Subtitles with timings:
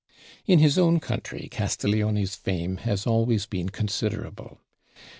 [0.47, 4.57] In his own country Castiglione's fame has always been considerable.